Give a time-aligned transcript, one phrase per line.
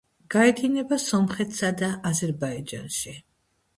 [0.35, 3.15] გაედინება სომხეთსა და აზერბაიჯანში.